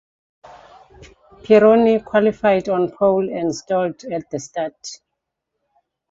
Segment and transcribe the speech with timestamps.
[1.43, 4.99] Pironi qualified on pole, but stalled at the start.